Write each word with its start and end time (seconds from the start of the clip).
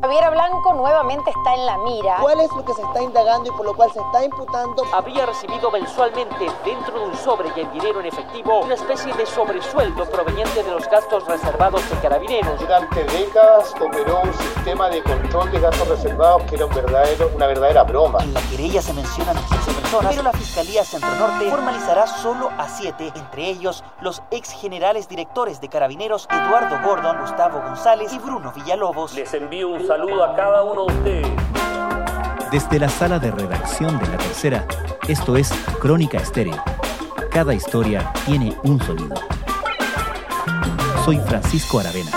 Javier 0.00 0.30
Blanco 0.30 0.72
nuevamente 0.72 1.28
está 1.28 1.54
en 1.54 1.66
la 1.66 1.76
mira. 1.78 2.16
¿Cuál 2.22 2.40
es 2.40 2.50
lo 2.52 2.64
que 2.64 2.72
se 2.72 2.80
está 2.80 3.02
indagando 3.02 3.50
y 3.50 3.52
por 3.52 3.66
lo 3.66 3.74
cual 3.74 3.92
se 3.92 4.00
está 4.00 4.24
imputando? 4.24 4.82
Habría 4.94 5.26
recibido 5.26 5.70
mensualmente 5.70 6.46
dentro 6.64 6.98
de 6.98 7.04
un 7.04 7.16
sobre 7.16 7.50
y 7.54 7.60
en 7.60 7.70
dinero 7.72 8.00
en 8.00 8.06
efectivo 8.06 8.60
una 8.60 8.74
especie 8.74 9.12
de 9.12 9.26
sobresueldo 9.26 10.06
proveniente 10.06 10.62
de 10.62 10.70
los 10.70 10.88
gastos 10.88 11.26
reservados 11.26 11.88
de 11.90 11.96
carabineros. 11.96 12.58
Durante 12.60 13.04
décadas 13.04 13.74
operó 13.78 14.22
un 14.22 14.32
sistema 14.32 14.88
de 14.88 15.02
control 15.02 15.50
de 15.52 15.60
gastos 15.60 15.88
reservados 15.88 16.42
que 16.44 16.54
era 16.54 16.64
un 16.64 16.74
verdadero, 16.74 17.30
una 17.34 17.46
verdadera 17.46 17.82
broma. 17.82 18.20
En 18.22 18.32
la 18.32 18.40
querella 18.40 18.80
se 18.80 18.94
mencionan 18.94 19.36
15 19.36 19.79
personas, 19.90 20.14
pero 20.14 20.22
la 20.22 20.32
Fiscalía 20.32 20.84
Centro 20.84 21.14
Norte 21.16 21.50
formalizará 21.50 22.06
solo 22.06 22.50
a 22.56 22.68
7, 22.68 23.12
entre 23.14 23.48
ellos 23.48 23.82
los 24.00 24.22
ex 24.30 24.52
generales 24.52 25.08
directores 25.08 25.60
de 25.60 25.68
carabineros 25.68 26.28
Eduardo 26.30 26.78
Gordon, 26.84 27.18
Gustavo 27.20 27.60
González 27.60 28.12
y 28.12 28.18
Bruno 28.18 28.52
Villalobos. 28.54 29.14
Les 29.14 29.32
envío 29.34 29.70
un 29.70 29.86
saludo 29.86 30.24
a 30.24 30.36
cada 30.36 30.62
uno 30.62 30.86
de 30.86 30.92
ustedes. 30.92 31.28
Desde 32.50 32.78
la 32.78 32.88
sala 32.88 33.18
de 33.18 33.30
redacción 33.30 33.98
de 33.98 34.06
La 34.08 34.16
Tercera, 34.18 34.66
esto 35.08 35.36
es 35.36 35.52
Crónica 35.80 36.18
Estéreo. 36.18 36.62
Cada 37.30 37.54
historia 37.54 38.12
tiene 38.26 38.56
un 38.64 38.80
sonido. 38.80 39.14
Soy 41.04 41.18
Francisco 41.18 41.78
Aravena. 41.78 42.10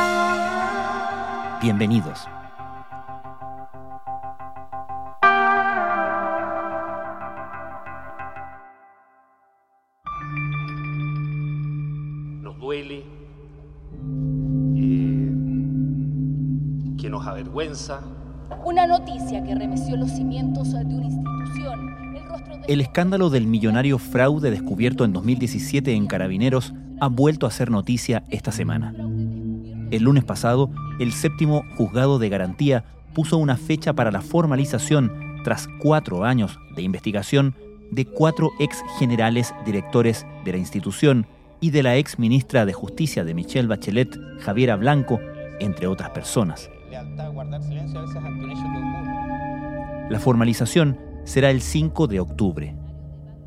Bienvenidos. 1.62 2.28
Una 18.66 18.86
noticia 18.86 19.44
que 19.44 19.56
remeció 19.56 19.98
los 19.98 20.12
cimientos 20.12 20.74
de 20.74 20.80
una 20.86 21.06
institución. 21.06 22.16
El, 22.16 22.26
rostro 22.26 22.58
de... 22.58 22.66
El 22.68 22.82
escándalo 22.82 23.30
del 23.30 23.48
millonario 23.48 23.98
fraude 23.98 24.52
descubierto 24.52 25.06
en 25.06 25.14
2017 25.14 25.94
en 25.94 26.06
Carabineros 26.06 26.74
ha 27.00 27.08
vuelto 27.08 27.48
a 27.48 27.52
ser 27.52 27.72
noticia 27.72 28.24
esta 28.30 28.52
semana. 28.52 28.94
El 29.90 30.04
lunes 30.04 30.24
pasado, 30.24 30.70
el 31.00 31.14
séptimo 31.14 31.64
juzgado 31.76 32.20
de 32.20 32.30
garantía 32.30 32.86
puso 33.14 33.38
una 33.38 33.58
fecha 33.58 33.94
para 33.94 34.12
la 34.12 34.22
formalización, 34.22 35.42
tras 35.44 35.68
cuatro 35.82 36.24
años 36.24 36.60
de 36.76 36.84
investigación, 36.84 37.56
de 37.92 38.06
cuatro 38.06 38.52
ex 38.60 38.82
generales 39.00 39.54
directores 39.66 40.26
de 40.46 40.52
la 40.52 40.58
institución 40.58 41.28
y 41.60 41.72
de 41.72 41.84
la 41.84 41.98
ex 41.98 42.20
ministra 42.20 42.66
de 42.66 42.74
Justicia 42.74 43.24
de 43.24 43.34
Michelle 43.34 43.68
Bachelet, 43.68 44.20
Javiera 44.42 44.76
Blanco, 44.76 45.20
entre 45.60 45.88
otras 45.88 46.12
personas. 46.12 46.70
La 50.10 50.20
formalización 50.20 50.98
será 51.24 51.50
el 51.52 51.62
5 51.62 52.08
de 52.08 52.20
octubre. 52.20 52.76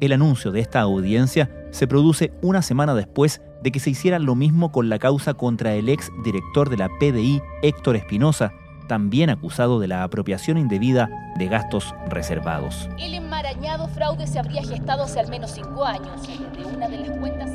El 0.00 0.12
anuncio 0.12 0.52
de 0.52 0.60
esta 0.60 0.80
audiencia 0.80 1.50
se 1.70 1.86
produce 1.86 2.32
una 2.42 2.62
semana 2.62 2.94
después 2.94 3.42
de 3.62 3.72
que 3.72 3.80
se 3.80 3.90
hiciera 3.90 4.18
lo 4.18 4.34
mismo 4.34 4.70
con 4.70 4.88
la 4.88 4.98
causa 4.98 5.34
contra 5.34 5.74
el 5.74 5.88
ex 5.88 6.10
director 6.24 6.70
de 6.70 6.76
la 6.76 6.88
PDI, 7.00 7.42
Héctor 7.62 7.96
Espinosa, 7.96 8.52
también 8.88 9.30
acusado 9.30 9.80
de 9.80 9.88
la 9.88 10.04
apropiación 10.04 10.58
indebida 10.58 11.10
de 11.36 11.48
gastos 11.48 11.94
reservados. 12.08 12.88
El 12.98 13.14
enmarañado 13.14 13.88
fraude 13.88 14.26
se 14.26 14.38
habría 14.38 14.62
gestado 14.62 15.04
hace 15.04 15.18
al 15.18 15.28
menos 15.28 15.50
cinco 15.50 15.84
años. 15.84 16.22
De 16.26 16.64
una 16.64 16.88
de 16.88 16.98
las 16.98 17.18
cuentas. 17.18 17.50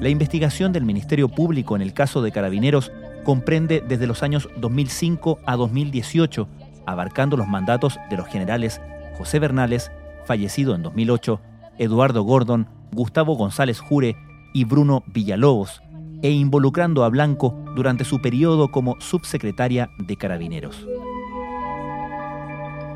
La 0.00 0.08
investigación 0.08 0.72
del 0.72 0.86
Ministerio 0.86 1.28
Público 1.28 1.76
en 1.76 1.82
el 1.82 1.92
caso 1.92 2.22
de 2.22 2.32
Carabineros 2.32 2.90
comprende 3.24 3.82
desde 3.86 4.06
los 4.06 4.22
años 4.22 4.48
2005 4.56 5.38
a 5.46 5.56
2018, 5.56 6.48
abarcando 6.86 7.36
los 7.36 7.46
mandatos 7.46 7.98
de 8.08 8.16
los 8.16 8.26
generales 8.26 8.80
José 9.18 9.38
Bernales, 9.38 9.90
fallecido 10.24 10.74
en 10.74 10.82
2008, 10.82 11.40
Eduardo 11.78 12.22
Gordon, 12.22 12.68
Gustavo 12.92 13.34
González 13.34 13.80
Jure 13.80 14.16
y 14.52 14.64
Bruno 14.64 15.02
Villalobos, 15.06 15.82
e 16.22 16.30
involucrando 16.30 17.04
a 17.04 17.08
Blanco 17.08 17.54
durante 17.74 18.04
su 18.04 18.20
periodo 18.20 18.70
como 18.70 19.00
subsecretaria 19.00 19.90
de 19.98 20.16
Carabineros. 20.16 20.86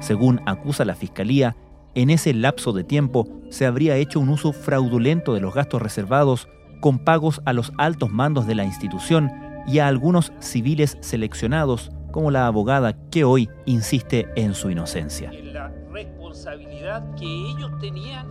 Según 0.01 0.41
acusa 0.45 0.85
la 0.85 0.95
Fiscalía, 0.95 1.57
en 1.95 2.11
ese 2.11 2.35
lapso 2.35 2.73
de 2.73 2.85
tiempo 2.85 3.29
se 3.51 3.67
habría 3.67 3.97
hecho 3.97 4.21
un 4.21 4.29
uso 4.29 4.53
fraudulento 4.53 5.33
de 5.33 5.41
los 5.41 5.55
gastos 5.55 5.81
reservados 5.81 6.49
con 6.81 6.99
pagos 6.99 7.41
a 7.47 7.53
los 7.53 7.73
altos 7.79 8.11
mandos 8.11 8.47
de 8.47 8.55
la 8.55 8.65
institución 8.65 9.31
y 9.67 9.79
a 9.79 9.89
algunos 9.89 10.33
civiles 10.41 10.99
seleccionados, 11.01 11.91
como 12.13 12.31
la 12.31 12.47
abogada 12.47 12.97
que 13.11 13.25
hoy 13.25 13.49
insiste 13.67 14.29
en 14.37 14.55
su 14.55 14.71
inocencia. 14.71 15.33
La 15.33 15.73
responsabilidad 15.91 17.15
que 17.17 17.25
ellos 17.25 17.71
tenían 17.81 18.27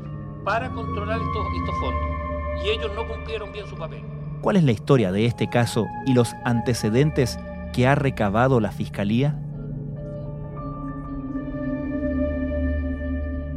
para 0.45 0.69
controlar 0.69 1.19
estos, 1.19 1.45
estos 1.59 1.75
fondos. 1.79 2.63
Y 2.63 2.69
ellos 2.69 2.91
no 2.95 3.07
cumplieron 3.07 3.51
bien 3.51 3.67
su 3.67 3.75
papel. 3.75 4.03
¿Cuál 4.41 4.57
es 4.57 4.63
la 4.63 4.71
historia 4.71 5.11
de 5.11 5.25
este 5.25 5.49
caso 5.49 5.87
y 6.05 6.13
los 6.13 6.33
antecedentes 6.43 7.39
que 7.71 7.87
ha 7.87 7.95
recabado 7.95 8.59
la 8.59 8.71
Fiscalía? 8.71 9.39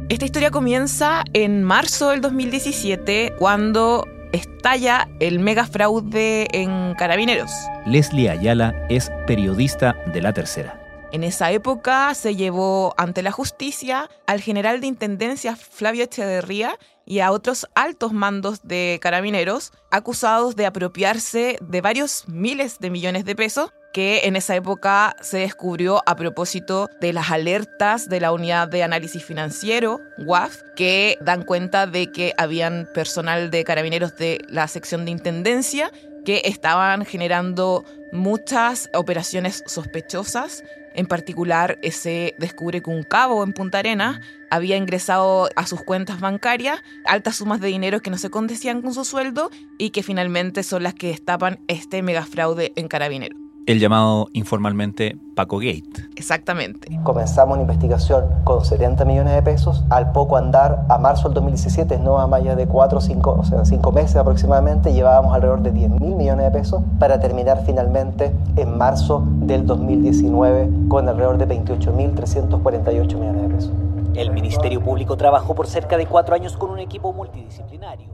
Esta 0.09 0.23
historia 0.23 0.51
comienza 0.51 1.25
en 1.33 1.63
marzo 1.63 2.11
del 2.11 2.21
2017, 2.21 3.35
cuando 3.37 4.05
estalla 4.31 5.09
el 5.19 5.39
mega 5.39 5.65
fraude 5.65 6.47
en 6.51 6.95
Carabineros. 6.95 7.51
Leslie 7.85 8.29
Ayala 8.29 8.73
es 8.89 9.11
periodista 9.25 9.95
de 10.13 10.21
La 10.21 10.33
Tercera. 10.33 10.81
En 11.11 11.23
esa 11.23 11.51
época 11.51 12.13
se 12.15 12.35
llevó 12.35 12.93
ante 12.97 13.21
la 13.21 13.31
justicia 13.31 14.09
al 14.25 14.41
general 14.41 14.81
de 14.81 14.87
intendencia 14.87 15.55
Flavio 15.55 16.03
Echeverría 16.03 16.77
y 17.05 17.19
a 17.19 17.31
otros 17.31 17.65
altos 17.75 18.11
mandos 18.11 18.59
de 18.63 18.99
carabineros 19.01 19.71
acusados 19.89 20.57
de 20.57 20.65
apropiarse 20.65 21.57
de 21.61 21.81
varios 21.81 22.27
miles 22.27 22.79
de 22.79 22.89
millones 22.89 23.23
de 23.23 23.35
pesos 23.35 23.71
que 23.97 24.21
en 24.25 24.35
esa 24.35 24.55
época 24.55 25.15
se 25.21 25.39
descubrió 25.39 26.03
a 26.05 26.15
propósito 26.15 26.87
de 27.01 27.13
las 27.13 27.31
alertas 27.31 28.07
de 28.07 28.19
la 28.19 28.31
Unidad 28.31 28.67
de 28.67 28.83
Análisis 28.83 29.25
Financiero, 29.25 30.01
UAF, 30.19 30.61
que 30.75 31.17
dan 31.19 31.41
cuenta 31.41 31.87
de 31.87 32.11
que 32.11 32.31
habían 32.37 32.87
personal 32.93 33.49
de 33.49 33.63
carabineros 33.63 34.15
de 34.15 34.45
la 34.49 34.67
sección 34.67 35.03
de 35.03 35.09
Intendencia 35.09 35.91
que 36.25 36.43
estaban 36.45 37.05
generando 37.05 37.85
muchas 38.11 38.87
operaciones 38.93 39.63
sospechosas. 39.65 40.63
En 40.93 41.07
particular, 41.07 41.79
se 41.89 42.35
descubre 42.37 42.83
que 42.83 42.91
un 42.91 43.01
cabo 43.01 43.43
en 43.43 43.51
Punta 43.51 43.79
Arenas 43.79 44.21
había 44.51 44.77
ingresado 44.77 45.49
a 45.55 45.65
sus 45.65 45.81
cuentas 45.81 46.19
bancarias 46.19 46.83
altas 47.03 47.37
sumas 47.37 47.61
de 47.61 47.69
dinero 47.69 48.01
que 48.01 48.11
no 48.11 48.19
se 48.19 48.29
condecían 48.29 48.83
con 48.83 48.93
su 48.93 49.03
sueldo 49.05 49.49
y 49.79 49.89
que 49.89 50.03
finalmente 50.03 50.61
son 50.61 50.83
las 50.83 50.93
que 50.93 51.07
destapan 51.07 51.57
este 51.67 52.03
megafraude 52.03 52.73
en 52.75 52.87
Carabineros. 52.87 53.46
El 53.67 53.81
llamado 53.81 54.29
informalmente 54.31 55.17
Paco 55.35 55.57
Gate. 55.57 56.07
Exactamente. 56.15 56.87
Comenzamos 57.03 57.55
una 57.55 57.63
investigación 57.63 58.23
con 58.45 58.63
70 58.63 59.03
millones 59.03 59.33
de 59.33 59.41
pesos. 59.41 59.83
Al 59.89 60.13
poco 60.13 60.37
andar, 60.37 60.85
a 60.87 60.97
marzo 60.97 61.27
del 61.27 61.33
2017, 61.33 61.99
no 61.99 62.17
a 62.17 62.27
más 62.27 62.45
de 62.45 62.65
4 62.65 62.97
o 62.97 63.01
5, 63.01 63.29
o 63.29 63.43
sea, 63.43 63.65
5 63.65 63.91
meses 63.91 64.15
aproximadamente, 64.15 64.93
llevábamos 64.93 65.35
alrededor 65.35 65.63
de 65.63 65.71
10 65.71 65.89
mil 65.99 66.15
millones 66.15 66.45
de 66.45 66.51
pesos 66.57 66.81
para 66.97 67.19
terminar 67.19 67.61
finalmente 67.65 68.33
en 68.55 68.77
marzo 68.77 69.27
del 69.41 69.65
2019 69.65 70.69
con 70.87 71.09
alrededor 71.09 71.37
de 71.37 71.45
28 71.47 71.91
mil 71.91 72.15
348 72.15 73.17
millones 73.17 73.41
de 73.41 73.49
pesos. 73.49 73.73
El 74.15 74.31
Ministerio 74.31 74.81
Público 74.81 75.17
trabajó 75.17 75.55
por 75.55 75.67
cerca 75.67 75.97
de 75.97 76.05
cuatro 76.05 76.35
años 76.35 76.55
con 76.55 76.69
un 76.69 76.79
equipo 76.79 77.11
multidisciplinario. 77.11 78.07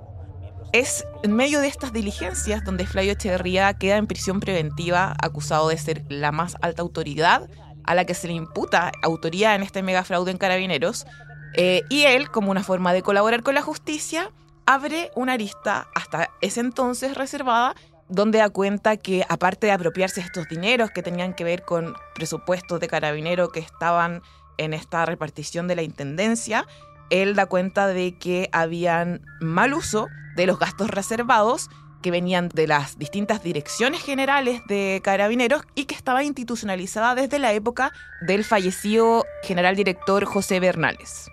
Es 0.74 1.06
en 1.22 1.36
medio 1.36 1.62
de 1.62 1.68
estas 1.68 1.94
diligencias 1.94 2.66
donde 2.66 2.88
Flavio 2.88 3.12
Echeverría 3.12 3.76
queda 3.76 3.98
en 3.98 4.08
prisión 4.08 4.40
preventiva 4.40 5.16
acusado 5.22 5.70
de 5.70 5.78
ser 5.78 6.04
la 6.10 6.32
más 6.32 6.58
alta 6.62 6.82
autoridad 6.82 7.48
a 7.84 7.94
la 7.94 8.06
que 8.06 8.16
se 8.16 8.26
le 8.26 8.34
imputa 8.34 8.92
autoría 9.04 9.54
en 9.54 9.62
este 9.62 9.84
megafraude 9.84 10.32
en 10.32 10.40
carabineros. 10.40 11.06
Eh, 11.54 11.84
y 11.90 12.06
él, 12.06 12.32
como 12.32 12.50
una 12.50 12.64
forma 12.64 12.92
de 12.92 13.04
colaborar 13.04 13.44
con 13.44 13.54
la 13.54 13.62
justicia, 13.62 14.32
abre 14.66 15.12
una 15.16 15.34
arista 15.34 15.90
hasta 15.94 16.32
ese 16.42 16.62
entonces 16.62 17.16
reservada 17.16 17.76
donde 18.10 18.40
da 18.40 18.50
cuenta 18.50 18.98
que 18.98 19.24
aparte 19.30 19.68
de 19.68 19.74
apropiarse 19.74 20.22
estos 20.22 20.48
dineros 20.50 20.90
que 20.90 21.04
tenían 21.04 21.36
que 21.36 21.44
ver 21.44 21.66
con 21.66 21.94
presupuestos 22.16 22.80
de 22.80 22.88
carabinero 22.88 23.50
que 23.50 23.60
estaban 23.60 24.24
en 24.58 24.74
esta 24.74 25.06
repartición 25.06 25.68
de 25.68 25.76
la 25.76 25.84
intendencia, 25.84 26.66
él 27.12 27.36
da 27.36 27.46
cuenta 27.46 27.86
de 27.86 28.18
que 28.18 28.50
habían 28.52 29.22
mal 29.40 29.76
uso 29.76 30.08
de 30.36 30.46
los 30.46 30.60
gastos 30.60 30.90
reservados 30.90 31.70
que 32.02 32.12
venían 32.12 32.50
de 32.50 32.68
las 32.68 33.00
distintas 33.00 33.42
direcciones 33.42 34.04
generales 34.04 34.62
de 34.68 35.02
carabineros 35.04 35.64
y 35.74 35.86
que 35.86 35.96
estaba 35.96 36.24
institucionalizada 36.24 37.16
desde 37.16 37.40
la 37.40 37.54
época 37.54 37.92
del 38.22 38.44
fallecido 38.44 39.26
general 39.42 39.76
director 39.76 40.26
José 40.26 40.60
Bernales. 40.60 41.32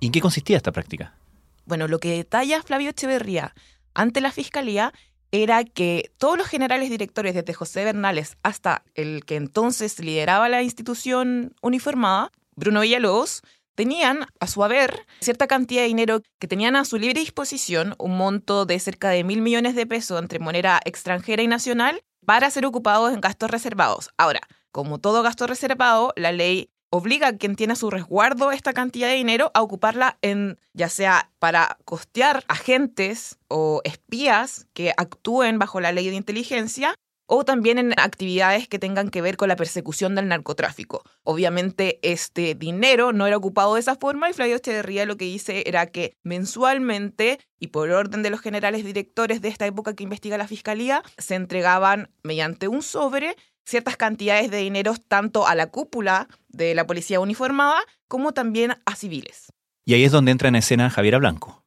¿Y 0.00 0.06
en 0.06 0.12
qué 0.12 0.20
consistía 0.20 0.56
esta 0.56 0.72
práctica? 0.72 1.14
Bueno, 1.66 1.86
lo 1.86 2.00
que 2.00 2.16
detalla 2.16 2.62
Flavio 2.62 2.90
Echeverría 2.90 3.54
ante 3.94 4.20
la 4.20 4.32
Fiscalía 4.32 4.92
era 5.30 5.62
que 5.62 6.10
todos 6.18 6.36
los 6.36 6.48
generales 6.48 6.90
directores, 6.90 7.34
desde 7.34 7.54
José 7.54 7.84
Bernales 7.84 8.36
hasta 8.42 8.82
el 8.94 9.24
que 9.24 9.36
entonces 9.36 10.00
lideraba 10.00 10.48
la 10.48 10.62
institución 10.62 11.54
uniformada, 11.62 12.32
Bruno 12.56 12.80
Villalobos, 12.80 13.42
tenían 13.80 14.26
a 14.40 14.46
su 14.46 14.62
haber 14.62 15.06
cierta 15.20 15.46
cantidad 15.46 15.80
de 15.80 15.88
dinero 15.88 16.20
que 16.38 16.46
tenían 16.46 16.76
a 16.76 16.84
su 16.84 16.98
libre 16.98 17.20
disposición, 17.20 17.94
un 17.98 18.14
monto 18.14 18.66
de 18.66 18.78
cerca 18.78 19.08
de 19.08 19.24
mil 19.24 19.40
millones 19.40 19.74
de 19.74 19.86
pesos 19.86 20.20
entre 20.20 20.38
moneda 20.38 20.80
extranjera 20.84 21.42
y 21.42 21.46
nacional, 21.46 22.02
para 22.26 22.50
ser 22.50 22.66
ocupados 22.66 23.14
en 23.14 23.22
gastos 23.22 23.50
reservados. 23.50 24.10
Ahora, 24.18 24.40
como 24.70 24.98
todo 24.98 25.22
gasto 25.22 25.46
reservado, 25.46 26.12
la 26.16 26.30
ley 26.30 26.68
obliga 26.90 27.28
a 27.28 27.36
quien 27.38 27.56
tiene 27.56 27.72
a 27.72 27.76
su 27.76 27.88
resguardo 27.88 28.52
esta 28.52 28.74
cantidad 28.74 29.08
de 29.08 29.14
dinero 29.14 29.50
a 29.54 29.62
ocuparla 29.62 30.18
en 30.20 30.58
ya 30.74 30.90
sea 30.90 31.30
para 31.38 31.78
costear 31.86 32.44
agentes 32.48 33.38
o 33.48 33.80
espías 33.84 34.66
que 34.74 34.92
actúen 34.94 35.58
bajo 35.58 35.80
la 35.80 35.92
ley 35.92 36.10
de 36.10 36.16
inteligencia 36.16 36.94
o 37.32 37.44
también 37.44 37.78
en 37.78 37.92
actividades 37.96 38.66
que 38.66 38.80
tengan 38.80 39.08
que 39.08 39.22
ver 39.22 39.36
con 39.36 39.48
la 39.48 39.54
persecución 39.54 40.16
del 40.16 40.26
narcotráfico. 40.26 41.04
Obviamente 41.22 42.00
este 42.02 42.56
dinero 42.56 43.12
no 43.12 43.24
era 43.28 43.36
ocupado 43.36 43.74
de 43.74 43.80
esa 43.80 43.94
forma 43.94 44.28
y 44.28 44.32
Flavio 44.32 44.56
Echeverría 44.56 45.06
lo 45.06 45.16
que 45.16 45.26
dice 45.26 45.62
era 45.64 45.86
que 45.86 46.16
mensualmente 46.24 47.38
y 47.60 47.68
por 47.68 47.88
orden 47.90 48.24
de 48.24 48.30
los 48.30 48.40
generales 48.40 48.84
directores 48.84 49.40
de 49.40 49.48
esta 49.48 49.64
época 49.64 49.94
que 49.94 50.02
investiga 50.02 50.38
la 50.38 50.48
Fiscalía, 50.48 51.04
se 51.18 51.36
entregaban 51.36 52.10
mediante 52.24 52.66
un 52.66 52.82
sobre 52.82 53.36
ciertas 53.64 53.96
cantidades 53.96 54.50
de 54.50 54.58
dinero 54.58 54.94
tanto 55.06 55.46
a 55.46 55.54
la 55.54 55.68
cúpula 55.68 56.26
de 56.48 56.74
la 56.74 56.84
policía 56.84 57.20
uniformada 57.20 57.78
como 58.08 58.32
también 58.32 58.72
a 58.84 58.96
civiles. 58.96 59.52
Y 59.84 59.94
ahí 59.94 60.02
es 60.02 60.10
donde 60.10 60.32
entra 60.32 60.48
en 60.48 60.56
escena 60.56 60.90
Javiera 60.90 61.18
Blanco. 61.18 61.64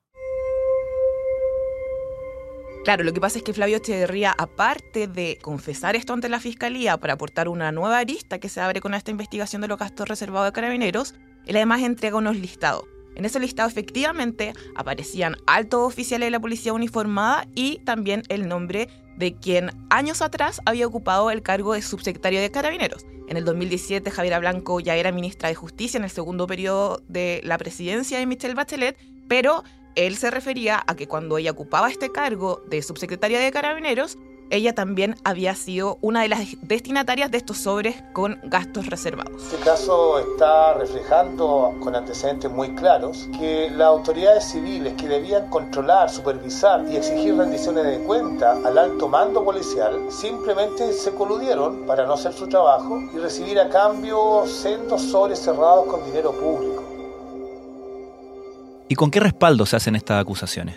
Claro, 2.83 3.05
lo 3.05 3.13
que 3.13 3.21
pasa 3.21 3.37
es 3.37 3.45
que 3.45 3.53
Flavio 3.53 3.77
Echeverría, 3.77 4.35
aparte 4.37 5.07
de 5.07 5.37
confesar 5.41 5.95
esto 5.95 6.11
ante 6.11 6.27
la 6.27 6.41
fiscalía 6.41 6.97
para 6.97 7.13
aportar 7.13 7.47
una 7.47 7.71
nueva 7.71 7.97
arista 7.97 8.39
que 8.39 8.49
se 8.49 8.59
abre 8.59 8.81
con 8.81 8.93
esta 8.93 9.09
investigación 9.09 9.61
de 9.61 9.69
los 9.69 9.79
gastos 9.79 10.09
reservados 10.09 10.49
de 10.49 10.51
carabineros, 10.51 11.15
él 11.45 11.55
además 11.55 11.81
entrega 11.81 12.17
unos 12.17 12.35
listados. 12.35 12.83
En 13.15 13.23
ese 13.23 13.39
listado 13.39 13.69
efectivamente 13.69 14.53
aparecían 14.75 15.37
altos 15.47 15.81
oficiales 15.81 16.27
de 16.27 16.31
la 16.31 16.41
policía 16.41 16.73
uniformada 16.73 17.47
y 17.55 17.77
también 17.85 18.23
el 18.27 18.49
nombre 18.49 18.89
de 19.15 19.33
quien 19.33 19.71
años 19.89 20.21
atrás 20.21 20.59
había 20.65 20.85
ocupado 20.85 21.31
el 21.31 21.41
cargo 21.41 21.73
de 21.73 21.81
subsecretario 21.81 22.41
de 22.41 22.51
Carabineros. 22.51 23.05
En 23.29 23.37
el 23.37 23.45
2017, 23.45 24.11
Javiera 24.11 24.39
Blanco 24.39 24.81
ya 24.81 24.97
era 24.97 25.13
ministra 25.13 25.47
de 25.47 25.55
Justicia 25.55 25.99
en 25.99 26.03
el 26.03 26.09
segundo 26.09 26.47
periodo 26.47 27.01
de 27.07 27.39
la 27.45 27.57
presidencia 27.57 28.19
de 28.19 28.25
Michelle 28.25 28.55
Bachelet, 28.55 28.97
pero 29.29 29.63
él 29.95 30.17
se 30.17 30.31
refería 30.31 30.83
a 30.85 30.95
que 30.95 31.07
cuando 31.07 31.37
ella 31.37 31.51
ocupaba 31.51 31.89
este 31.89 32.11
cargo 32.11 32.61
de 32.67 32.81
subsecretaria 32.81 33.39
de 33.39 33.51
Carabineros, 33.51 34.17
ella 34.49 34.75
también 34.75 35.15
había 35.23 35.55
sido 35.55 35.97
una 36.01 36.21
de 36.21 36.27
las 36.27 36.39
destinatarias 36.61 37.31
de 37.31 37.37
estos 37.37 37.57
sobres 37.57 38.03
con 38.13 38.39
gastos 38.43 38.85
reservados. 38.87 39.41
Este 39.41 39.57
caso 39.63 40.19
está 40.19 40.75
reflejando 40.75 41.73
con 41.79 41.95
antecedentes 41.95 42.51
muy 42.51 42.75
claros 42.75 43.29
que 43.39 43.71
las 43.71 43.87
autoridades 43.87 44.43
civiles 44.43 44.93
que 44.93 45.07
debían 45.07 45.49
controlar, 45.49 46.09
supervisar 46.09 46.85
y 46.87 46.97
exigir 46.97 47.35
rendiciones 47.35 47.83
de 47.85 47.97
cuenta 48.05 48.51
al 48.63 48.77
alto 48.77 49.07
mando 49.07 49.43
policial 49.43 49.99
simplemente 50.09 50.93
se 50.93 51.11
coludieron 51.15 51.87
para 51.87 52.05
no 52.05 52.13
hacer 52.13 52.33
su 52.33 52.47
trabajo 52.47 53.01
y 53.11 53.17
recibir 53.17 53.59
a 53.59 53.69
cambio 53.69 54.45
sendos 54.45 55.01
sobres 55.01 55.39
cerrados 55.39 55.87
con 55.87 56.05
dinero 56.05 56.31
público. 56.31 56.82
¿Y 58.87 58.95
con 58.95 59.11
qué 59.11 59.19
respaldo 59.19 59.65
se 59.65 59.75
hacen 59.75 59.95
estas 59.95 60.21
acusaciones? 60.21 60.75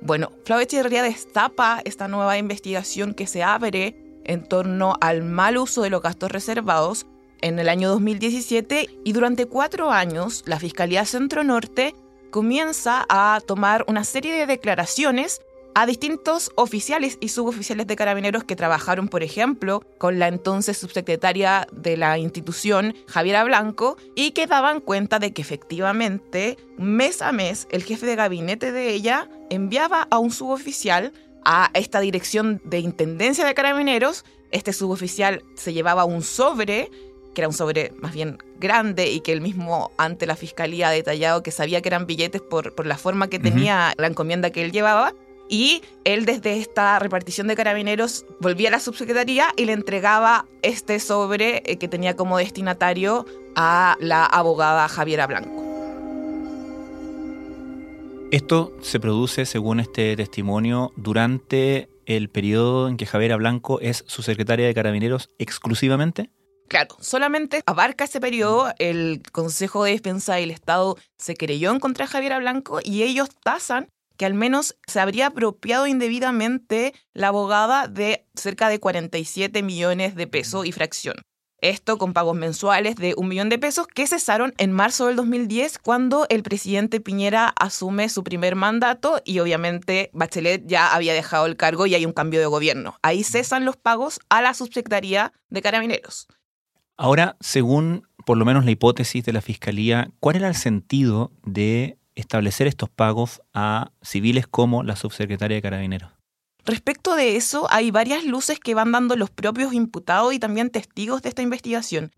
Bueno, 0.00 0.32
Flavio 0.44 0.64
Echeverría 0.64 1.02
destapa 1.02 1.82
esta 1.84 2.08
nueva 2.08 2.38
investigación 2.38 3.14
que 3.14 3.26
se 3.26 3.42
abre 3.42 3.96
en 4.24 4.44
torno 4.44 4.94
al 5.00 5.22
mal 5.22 5.58
uso 5.58 5.82
de 5.82 5.90
los 5.90 6.02
gastos 6.02 6.30
reservados 6.30 7.06
en 7.42 7.58
el 7.58 7.68
año 7.68 7.88
2017 7.90 8.88
y 9.04 9.12
durante 9.12 9.46
cuatro 9.46 9.90
años 9.90 10.42
la 10.46 10.58
Fiscalía 10.58 11.04
Centro 11.04 11.44
Norte 11.44 11.94
comienza 12.30 13.04
a 13.08 13.40
tomar 13.44 13.84
una 13.88 14.04
serie 14.04 14.32
de 14.34 14.46
declaraciones 14.46 15.40
a 15.74 15.86
distintos 15.86 16.50
oficiales 16.56 17.18
y 17.20 17.28
suboficiales 17.28 17.86
de 17.86 17.96
carabineros 17.96 18.44
que 18.44 18.56
trabajaron, 18.56 19.08
por 19.08 19.22
ejemplo, 19.22 19.82
con 19.98 20.18
la 20.18 20.28
entonces 20.28 20.78
subsecretaria 20.78 21.66
de 21.72 21.96
la 21.96 22.18
institución, 22.18 22.94
Javiera 23.06 23.44
Blanco, 23.44 23.96
y 24.14 24.32
que 24.32 24.46
daban 24.46 24.80
cuenta 24.80 25.18
de 25.18 25.32
que 25.32 25.42
efectivamente, 25.42 26.56
mes 26.76 27.22
a 27.22 27.32
mes, 27.32 27.68
el 27.70 27.84
jefe 27.84 28.06
de 28.06 28.16
gabinete 28.16 28.72
de 28.72 28.90
ella 28.90 29.28
enviaba 29.48 30.06
a 30.10 30.18
un 30.18 30.30
suboficial 30.30 31.12
a 31.44 31.70
esta 31.74 32.00
dirección 32.00 32.60
de 32.64 32.80
intendencia 32.80 33.44
de 33.44 33.54
carabineros. 33.54 34.24
Este 34.50 34.72
suboficial 34.72 35.44
se 35.54 35.72
llevaba 35.72 36.04
un 36.04 36.22
sobre 36.22 36.90
que 37.34 37.42
era 37.42 37.48
un 37.48 37.54
sobre 37.54 37.92
más 38.00 38.12
bien 38.12 38.38
grande 38.58 39.08
y 39.08 39.20
que 39.20 39.32
él 39.32 39.40
mismo 39.40 39.92
ante 39.98 40.26
la 40.26 40.34
fiscalía 40.34 40.88
ha 40.88 40.90
detallado 40.90 41.44
que 41.44 41.52
sabía 41.52 41.80
que 41.80 41.88
eran 41.88 42.06
billetes 42.06 42.40
por, 42.40 42.74
por 42.74 42.86
la 42.86 42.98
forma 42.98 43.28
que 43.28 43.38
tenía 43.38 43.94
la 43.98 44.08
encomienda 44.08 44.50
que 44.50 44.64
él 44.64 44.72
llevaba 44.72 45.14
y 45.50 45.82
él 46.04 46.24
desde 46.24 46.58
esta 46.58 46.98
repartición 46.98 47.48
de 47.48 47.56
carabineros 47.56 48.24
volvía 48.38 48.68
a 48.68 48.72
la 48.72 48.80
subsecretaría 48.80 49.48
y 49.56 49.66
le 49.66 49.72
entregaba 49.72 50.46
este 50.62 51.00
sobre 51.00 51.62
eh, 51.66 51.76
que 51.76 51.88
tenía 51.88 52.16
como 52.16 52.38
destinatario 52.38 53.26
a 53.56 53.96
la 54.00 54.24
abogada 54.24 54.88
Javiera 54.88 55.26
Blanco. 55.26 55.66
Esto 58.30 58.72
se 58.80 59.00
produce, 59.00 59.44
según 59.44 59.80
este 59.80 60.14
testimonio, 60.14 60.92
durante 60.94 61.90
el 62.06 62.30
periodo 62.30 62.88
en 62.88 62.96
que 62.96 63.04
Javiera 63.04 63.36
Blanco 63.36 63.80
es 63.80 64.04
su 64.06 64.22
secretaria 64.22 64.66
de 64.66 64.74
carabineros 64.74 65.30
exclusivamente. 65.38 66.30
Claro, 66.68 66.96
solamente 67.00 67.62
abarca 67.66 68.04
ese 68.04 68.20
periodo, 68.20 68.72
el 68.78 69.22
Consejo 69.32 69.82
de 69.82 69.90
Defensa 69.90 70.36
del 70.36 70.52
Estado 70.52 70.96
se 71.18 71.34
creyó 71.34 71.72
en 71.72 71.80
contra 71.80 72.06
de 72.06 72.12
Javiera 72.12 72.38
Blanco 72.38 72.78
y 72.84 73.02
ellos 73.02 73.30
tasan 73.42 73.88
que 74.20 74.26
al 74.26 74.34
menos 74.34 74.76
se 74.86 75.00
habría 75.00 75.28
apropiado 75.28 75.86
indebidamente 75.86 76.92
la 77.14 77.28
abogada 77.28 77.88
de 77.88 78.26
cerca 78.34 78.68
de 78.68 78.78
47 78.78 79.62
millones 79.62 80.14
de 80.14 80.26
pesos 80.26 80.66
y 80.66 80.72
fracción. 80.72 81.14
Esto 81.62 81.96
con 81.96 82.12
pagos 82.12 82.36
mensuales 82.36 82.96
de 82.96 83.14
un 83.16 83.28
millón 83.28 83.48
de 83.48 83.58
pesos 83.58 83.86
que 83.86 84.06
cesaron 84.06 84.52
en 84.58 84.72
marzo 84.72 85.06
del 85.06 85.16
2010 85.16 85.78
cuando 85.78 86.26
el 86.28 86.42
presidente 86.42 87.00
Piñera 87.00 87.54
asume 87.58 88.10
su 88.10 88.22
primer 88.22 88.56
mandato 88.56 89.22
y 89.24 89.38
obviamente 89.38 90.10
Bachelet 90.12 90.66
ya 90.66 90.94
había 90.94 91.14
dejado 91.14 91.46
el 91.46 91.56
cargo 91.56 91.86
y 91.86 91.94
hay 91.94 92.04
un 92.04 92.12
cambio 92.12 92.40
de 92.40 92.46
gobierno. 92.46 92.98
Ahí 93.00 93.24
cesan 93.24 93.64
los 93.64 93.78
pagos 93.78 94.20
a 94.28 94.42
la 94.42 94.52
subsecretaría 94.52 95.32
de 95.48 95.62
carabineros. 95.62 96.28
Ahora, 96.98 97.38
según 97.40 98.06
por 98.26 98.36
lo 98.36 98.44
menos 98.44 98.66
la 98.66 98.72
hipótesis 98.72 99.24
de 99.24 99.32
la 99.32 99.40
Fiscalía, 99.40 100.10
¿cuál 100.20 100.36
era 100.36 100.48
el 100.48 100.56
sentido 100.56 101.32
de 101.42 101.99
establecer 102.14 102.66
estos 102.66 102.88
pagos 102.88 103.42
a 103.54 103.92
civiles 104.02 104.46
como 104.46 104.82
la 104.82 104.96
subsecretaria 104.96 105.56
de 105.56 105.62
Carabineros. 105.62 106.12
Respecto 106.64 107.14
de 107.14 107.36
eso, 107.36 107.66
hay 107.70 107.90
varias 107.90 108.24
luces 108.24 108.60
que 108.60 108.74
van 108.74 108.92
dando 108.92 109.16
los 109.16 109.30
propios 109.30 109.72
imputados 109.72 110.34
y 110.34 110.38
también 110.38 110.70
testigos 110.70 111.22
de 111.22 111.30
esta 111.30 111.42
investigación. 111.42 112.12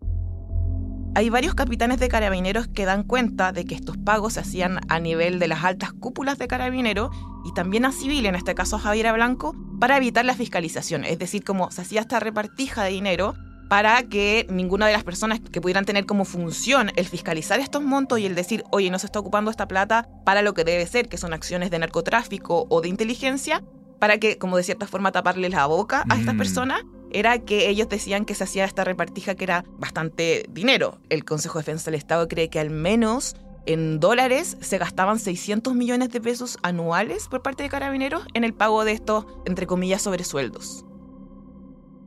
Hay 1.15 1.29
varios 1.29 1.53
capitanes 1.53 1.99
de 1.99 2.09
carabineros 2.09 2.67
que 2.67 2.85
dan 2.85 3.03
cuenta 3.03 3.51
de 3.51 3.65
que 3.65 3.75
estos 3.75 3.97
pagos 3.97 4.33
se 4.33 4.39
hacían 4.39 4.79
a 4.89 4.99
nivel 4.99 5.37
de 5.37 5.47
las 5.47 5.63
altas 5.63 5.93
cúpulas 5.93 6.39
de 6.39 6.47
carabineros 6.47 7.15
y 7.45 7.53
también 7.53 7.85
a 7.85 7.91
civiles, 7.91 8.29
en 8.29 8.35
este 8.35 8.55
caso 8.55 8.77
a 8.77 8.79
Javiera 8.79 9.13
Blanco, 9.13 9.55
para 9.79 9.97
evitar 9.97 10.25
la 10.25 10.33
fiscalización. 10.33 11.05
Es 11.05 11.19
decir, 11.19 11.43
como 11.43 11.69
se 11.69 11.81
hacía 11.81 12.01
esta 12.01 12.19
repartija 12.19 12.83
de 12.83 12.89
dinero 12.89 13.35
para 13.73 14.03
que 14.03 14.45
ninguna 14.51 14.85
de 14.85 14.93
las 14.93 15.03
personas 15.03 15.39
que 15.39 15.59
pudieran 15.59 15.83
tener 15.83 16.05
como 16.05 16.25
función 16.25 16.91
el 16.95 17.07
fiscalizar 17.07 17.59
estos 17.59 17.81
montos 17.81 18.19
y 18.19 18.27
el 18.27 18.35
decir, 18.35 18.63
oye, 18.69 18.91
no 18.91 18.99
se 18.99 19.07
está 19.07 19.17
ocupando 19.17 19.49
esta 19.49 19.67
plata 19.67 20.07
para 20.23 20.43
lo 20.43 20.53
que 20.53 20.63
debe 20.63 20.85
ser, 20.85 21.09
que 21.09 21.17
son 21.17 21.33
acciones 21.33 21.71
de 21.71 21.79
narcotráfico 21.79 22.67
o 22.69 22.81
de 22.81 22.89
inteligencia, 22.89 23.63
para 23.97 24.19
que, 24.19 24.37
como 24.37 24.57
de 24.57 24.63
cierta 24.63 24.85
forma, 24.85 25.11
taparle 25.11 25.49
la 25.49 25.65
boca 25.65 26.05
a 26.07 26.19
estas 26.19 26.35
mm. 26.35 26.37
personas, 26.37 26.83
era 27.11 27.39
que 27.39 27.67
ellos 27.67 27.89
decían 27.89 28.25
que 28.25 28.35
se 28.35 28.43
hacía 28.43 28.63
esta 28.63 28.83
repartija 28.83 29.33
que 29.33 29.45
era 29.45 29.65
bastante 29.79 30.45
dinero. 30.51 30.99
El 31.09 31.25
Consejo 31.25 31.57
de 31.57 31.63
Defensa 31.63 31.85
del 31.85 31.95
Estado 31.95 32.27
cree 32.27 32.51
que 32.51 32.59
al 32.59 32.69
menos 32.69 33.35
en 33.65 33.99
dólares 33.99 34.55
se 34.61 34.77
gastaban 34.77 35.17
600 35.17 35.73
millones 35.73 36.09
de 36.09 36.21
pesos 36.21 36.59
anuales 36.61 37.27
por 37.27 37.41
parte 37.41 37.63
de 37.63 37.69
carabineros 37.69 38.23
en 38.35 38.43
el 38.43 38.53
pago 38.53 38.85
de 38.85 38.91
estos, 38.91 39.25
entre 39.47 39.65
comillas, 39.65 40.03
sobresueldos. 40.03 40.85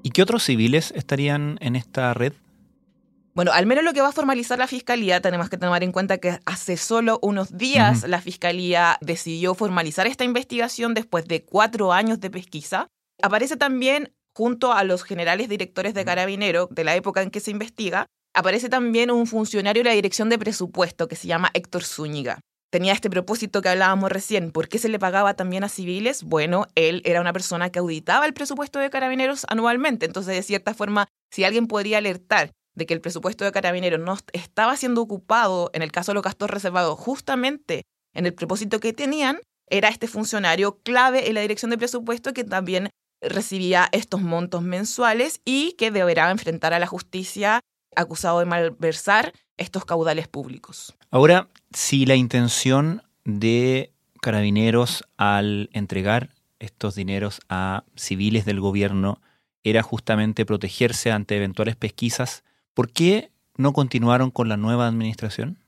¿Y 0.06 0.10
qué 0.10 0.22
otros 0.22 0.44
civiles 0.44 0.92
estarían 0.94 1.58
en 1.60 1.74
esta 1.74 2.14
red? 2.14 2.32
Bueno, 3.34 3.50
al 3.50 3.66
menos 3.66 3.82
lo 3.82 3.92
que 3.92 4.02
va 4.02 4.10
a 4.10 4.12
formalizar 4.12 4.56
la 4.56 4.68
Fiscalía, 4.68 5.20
tenemos 5.20 5.50
que 5.50 5.58
tomar 5.58 5.82
en 5.82 5.90
cuenta 5.90 6.18
que 6.18 6.38
hace 6.46 6.76
solo 6.76 7.18
unos 7.22 7.58
días 7.58 8.04
la 8.08 8.20
Fiscalía 8.20 8.98
decidió 9.00 9.56
formalizar 9.56 10.06
esta 10.06 10.22
investigación 10.22 10.94
después 10.94 11.26
de 11.26 11.42
cuatro 11.42 11.92
años 11.92 12.20
de 12.20 12.30
pesquisa. 12.30 12.86
Aparece 13.20 13.56
también, 13.56 14.12
junto 14.32 14.72
a 14.72 14.84
los 14.84 15.02
generales 15.02 15.48
directores 15.48 15.92
de 15.92 16.04
Carabinero 16.04 16.68
de 16.70 16.84
la 16.84 16.94
época 16.94 17.22
en 17.22 17.32
que 17.32 17.40
se 17.40 17.50
investiga, 17.50 18.06
aparece 18.32 18.68
también 18.68 19.10
un 19.10 19.26
funcionario 19.26 19.82
de 19.82 19.88
la 19.88 19.96
Dirección 19.96 20.28
de 20.28 20.38
Presupuesto 20.38 21.08
que 21.08 21.16
se 21.16 21.26
llama 21.26 21.50
Héctor 21.52 21.82
Zúñiga. 21.82 22.38
Tenía 22.76 22.92
este 22.92 23.08
propósito 23.08 23.62
que 23.62 23.70
hablábamos 23.70 24.12
recién. 24.12 24.52
¿Por 24.52 24.68
qué 24.68 24.78
se 24.78 24.90
le 24.90 24.98
pagaba 24.98 25.32
también 25.32 25.64
a 25.64 25.70
civiles? 25.70 26.24
Bueno, 26.24 26.66
él 26.74 27.00
era 27.06 27.22
una 27.22 27.32
persona 27.32 27.70
que 27.70 27.78
auditaba 27.78 28.26
el 28.26 28.34
presupuesto 28.34 28.78
de 28.78 28.90
carabineros 28.90 29.46
anualmente. 29.48 30.04
Entonces, 30.04 30.34
de 30.34 30.42
cierta 30.42 30.74
forma, 30.74 31.08
si 31.30 31.44
alguien 31.44 31.68
podría 31.68 31.96
alertar 31.96 32.52
de 32.74 32.84
que 32.84 32.92
el 32.92 33.00
presupuesto 33.00 33.46
de 33.46 33.52
carabineros 33.52 33.98
no 33.98 34.18
estaba 34.34 34.76
siendo 34.76 35.00
ocupado, 35.00 35.70
en 35.72 35.80
el 35.80 35.90
caso 35.90 36.12
de 36.12 36.16
los 36.16 36.22
gastos 36.22 36.50
reservados, 36.50 36.98
justamente 36.98 37.84
en 38.12 38.26
el 38.26 38.34
propósito 38.34 38.78
que 38.78 38.92
tenían, 38.92 39.40
era 39.70 39.88
este 39.88 40.06
funcionario 40.06 40.78
clave 40.80 41.30
en 41.30 41.34
la 41.34 41.40
dirección 41.40 41.70
de 41.70 41.78
presupuesto 41.78 42.34
que 42.34 42.44
también 42.44 42.90
recibía 43.22 43.88
estos 43.92 44.20
montos 44.20 44.60
mensuales 44.60 45.40
y 45.46 45.72
que 45.78 45.90
deberá 45.90 46.30
enfrentar 46.30 46.74
a 46.74 46.78
la 46.78 46.86
justicia 46.86 47.60
acusado 47.96 48.40
de 48.40 48.44
malversar 48.44 49.32
estos 49.56 49.86
caudales 49.86 50.28
públicos. 50.28 50.94
Ahora, 51.10 51.48
si 51.72 52.04
la 52.04 52.16
intención 52.16 53.02
de 53.24 53.92
carabineros 54.20 55.04
al 55.16 55.70
entregar 55.72 56.30
estos 56.58 56.96
dineros 56.96 57.40
a 57.48 57.84
civiles 57.94 58.44
del 58.44 58.60
gobierno 58.60 59.20
era 59.62 59.82
justamente 59.82 60.44
protegerse 60.44 61.12
ante 61.12 61.36
eventuales 61.36 61.76
pesquisas, 61.76 62.42
¿por 62.74 62.90
qué 62.90 63.30
no 63.56 63.72
continuaron 63.72 64.30
con 64.30 64.48
la 64.48 64.56
nueva 64.56 64.88
administración? 64.88 65.58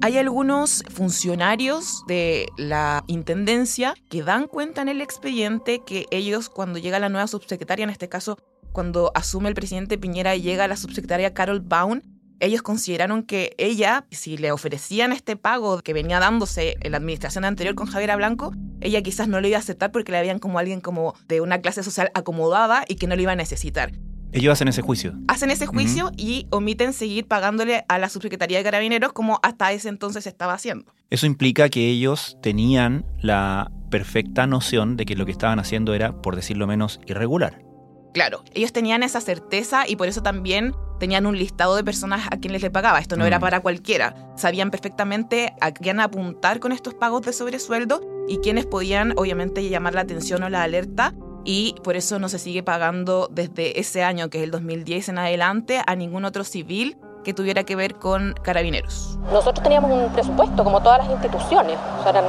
Hay 0.00 0.16
algunos 0.18 0.84
funcionarios 0.90 2.04
de 2.06 2.48
la 2.56 3.02
Intendencia 3.08 3.94
que 4.10 4.22
dan 4.22 4.46
cuenta 4.46 4.82
en 4.82 4.88
el 4.88 5.00
expediente 5.00 5.80
que 5.84 6.06
ellos 6.10 6.50
cuando 6.50 6.78
llega 6.78 6.98
la 6.98 7.08
nueva 7.08 7.26
subsecretaria, 7.26 7.84
en 7.84 7.90
este 7.90 8.08
caso 8.08 8.38
cuando 8.78 9.10
asume 9.16 9.48
el 9.48 9.56
presidente 9.56 9.98
Piñera 9.98 10.36
y 10.36 10.40
llega 10.40 10.68
la 10.68 10.76
subsecretaria 10.76 11.34
Carol 11.34 11.58
Baum, 11.58 12.00
ellos 12.38 12.62
consideraron 12.62 13.24
que 13.24 13.56
ella, 13.58 14.06
si 14.12 14.36
le 14.36 14.52
ofrecían 14.52 15.10
este 15.10 15.34
pago 15.34 15.80
que 15.80 15.92
venía 15.92 16.20
dándose 16.20 16.76
en 16.82 16.92
la 16.92 16.98
administración 16.98 17.44
anterior 17.44 17.74
con 17.74 17.88
Javiera 17.88 18.14
Blanco, 18.14 18.54
ella 18.80 19.02
quizás 19.02 19.26
no 19.26 19.40
lo 19.40 19.48
iba 19.48 19.56
a 19.56 19.60
aceptar 19.62 19.90
porque 19.90 20.12
la 20.12 20.20
veían 20.20 20.38
como 20.38 20.60
alguien 20.60 20.80
como 20.80 21.16
de 21.26 21.40
una 21.40 21.60
clase 21.60 21.82
social 21.82 22.12
acomodada 22.14 22.84
y 22.86 22.94
que 22.94 23.08
no 23.08 23.16
lo 23.16 23.22
iba 23.22 23.32
a 23.32 23.34
necesitar. 23.34 23.90
Ellos 24.30 24.52
hacen 24.52 24.68
ese 24.68 24.82
juicio. 24.82 25.14
Hacen 25.26 25.50
ese 25.50 25.66
juicio 25.66 26.12
y 26.16 26.46
omiten 26.50 26.92
seguir 26.92 27.26
pagándole 27.26 27.84
a 27.88 27.98
la 27.98 28.08
Subsecretaría 28.08 28.58
de 28.58 28.64
Carabineros 28.64 29.12
como 29.12 29.40
hasta 29.42 29.72
ese 29.72 29.88
entonces 29.88 30.22
se 30.22 30.30
estaba 30.30 30.52
haciendo. 30.52 30.94
Eso 31.10 31.26
implica 31.26 31.68
que 31.68 31.88
ellos 31.88 32.38
tenían 32.42 33.04
la 33.22 33.72
perfecta 33.90 34.46
noción 34.46 34.96
de 34.96 35.04
que 35.04 35.16
lo 35.16 35.26
que 35.26 35.32
estaban 35.32 35.58
haciendo 35.58 35.94
era, 35.94 36.22
por 36.22 36.36
decirlo 36.36 36.68
menos, 36.68 37.00
irregular. 37.08 37.67
Claro, 38.12 38.42
ellos 38.54 38.72
tenían 38.72 39.02
esa 39.02 39.20
certeza 39.20 39.86
y 39.86 39.96
por 39.96 40.08
eso 40.08 40.22
también 40.22 40.74
tenían 40.98 41.26
un 41.26 41.38
listado 41.38 41.76
de 41.76 41.84
personas 41.84 42.26
a 42.30 42.38
quienes 42.38 42.62
les 42.62 42.70
pagaba. 42.70 42.98
Esto 42.98 43.16
no 43.16 43.26
era 43.26 43.38
mm. 43.38 43.40
para 43.40 43.60
cualquiera. 43.60 44.14
Sabían 44.36 44.70
perfectamente 44.70 45.54
a 45.60 45.72
quién 45.72 46.00
apuntar 46.00 46.60
con 46.60 46.72
estos 46.72 46.94
pagos 46.94 47.22
de 47.22 47.32
sobresueldo 47.32 48.00
y 48.26 48.38
quiénes 48.38 48.66
podían, 48.66 49.14
obviamente, 49.16 49.66
llamar 49.68 49.94
la 49.94 50.02
atención 50.02 50.42
o 50.42 50.48
la 50.48 50.62
alerta 50.62 51.14
y 51.44 51.74
por 51.82 51.96
eso 51.96 52.18
no 52.18 52.28
se 52.28 52.38
sigue 52.38 52.62
pagando 52.62 53.28
desde 53.30 53.80
ese 53.80 54.02
año, 54.02 54.28
que 54.28 54.38
es 54.38 54.44
el 54.44 54.50
2010 54.50 55.08
en 55.10 55.18
adelante, 55.18 55.82
a 55.86 55.96
ningún 55.96 56.24
otro 56.24 56.44
civil 56.44 56.98
que 57.24 57.32
tuviera 57.32 57.64
que 57.64 57.76
ver 57.76 57.94
con 57.94 58.34
carabineros. 58.42 59.18
Nosotros 59.32 59.62
teníamos 59.62 59.90
un 59.90 60.12
presupuesto, 60.12 60.62
como 60.64 60.82
todas 60.82 60.98
las 60.98 61.10
instituciones, 61.10 61.76
o 62.00 62.02
sea, 62.02 62.10
eran 62.10 62.24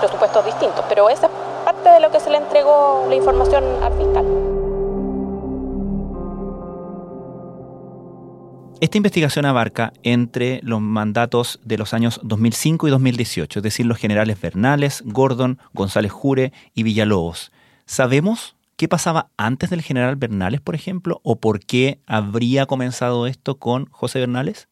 presupuestos 0.00 0.44
distintos, 0.44 0.84
pero 0.88 1.10
esa 1.10 1.26
es 1.26 1.32
parte 1.64 1.90
de 1.90 2.00
lo 2.00 2.10
que 2.10 2.20
se 2.20 2.30
le 2.30 2.38
entregó 2.38 3.06
la 3.08 3.14
información 3.14 3.64
al 3.82 3.92
fiscal. 3.94 4.47
Esta 8.80 8.96
investigación 8.96 9.44
abarca 9.44 9.92
entre 10.04 10.60
los 10.62 10.80
mandatos 10.80 11.58
de 11.64 11.76
los 11.76 11.94
años 11.94 12.20
2005 12.22 12.86
y 12.86 12.90
2018, 12.92 13.58
es 13.58 13.62
decir, 13.64 13.86
los 13.86 13.98
generales 13.98 14.40
Bernales, 14.40 15.02
Gordon, 15.04 15.58
González 15.74 16.12
Jure 16.12 16.52
y 16.74 16.84
Villalobos. 16.84 17.50
¿Sabemos 17.86 18.54
qué 18.76 18.86
pasaba 18.86 19.30
antes 19.36 19.70
del 19.70 19.82
general 19.82 20.14
Bernales, 20.14 20.60
por 20.60 20.76
ejemplo? 20.76 21.20
¿O 21.24 21.40
por 21.40 21.58
qué 21.58 21.98
habría 22.06 22.66
comenzado 22.66 23.26
esto 23.26 23.58
con 23.58 23.86
José 23.86 24.20
Bernales? 24.20 24.68